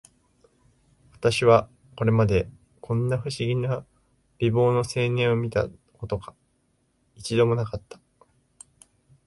[1.13, 2.49] 私はこれまで、
[2.81, 3.85] こんな不思議な
[4.39, 6.33] 美貌の青年を見た事が、
[7.13, 7.99] 一度も無かった